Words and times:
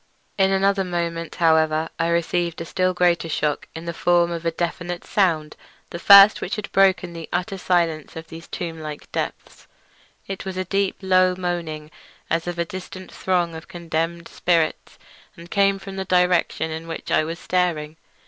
In 0.35 0.51
another 0.51 0.83
moment, 0.83 1.35
however, 1.35 1.87
I 1.99 2.07
received 2.07 2.59
a 2.59 2.65
still 2.65 2.91
greater 2.91 3.29
shock 3.29 3.67
in 3.75 3.85
the 3.85 3.93
form 3.93 4.31
of 4.31 4.47
a 4.47 4.51
definite 4.51 5.05
sound—the 5.05 5.99
first 5.99 6.41
which 6.41 6.55
had 6.55 6.71
broken 6.71 7.13
the 7.13 7.29
utter 7.31 7.55
silence 7.59 8.15
of 8.15 8.25
these 8.27 8.47
tomb 8.47 8.79
like 8.79 9.11
depths. 9.11 9.67
It 10.25 10.43
was 10.43 10.57
a 10.57 10.65
deep, 10.65 10.95
low 11.03 11.35
moaning, 11.35 11.91
as 12.31 12.47
of 12.47 12.57
a 12.57 12.65
distant 12.65 13.11
throng 13.11 13.53
of 13.53 13.67
condemned 13.67 14.27
spirits, 14.27 14.97
and 15.37 15.51
came 15.51 15.77
from 15.77 15.97
the 15.97 16.05
direction 16.05 16.71
in 16.71 16.87
which 16.87 17.11
I 17.11 17.23
was 17.23 17.37
staring. 17.37 17.97